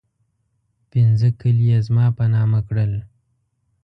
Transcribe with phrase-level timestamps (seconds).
[0.91, 2.93] پنځه کلي یې زما په نامه کړل.